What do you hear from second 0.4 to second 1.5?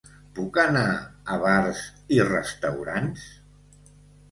anar a